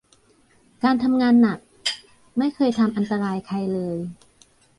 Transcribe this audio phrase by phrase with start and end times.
[0.83, 1.59] การทำงานหนัก
[2.37, 3.97] ไม่เคยทำอันตรายใครเลย